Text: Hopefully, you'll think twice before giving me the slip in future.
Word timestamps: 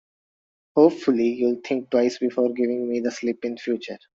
Hopefully, 0.75 1.27
you'll 1.27 1.61
think 1.63 1.91
twice 1.91 2.17
before 2.17 2.51
giving 2.53 2.89
me 2.89 3.01
the 3.01 3.11
slip 3.11 3.45
in 3.45 3.55
future. 3.55 3.99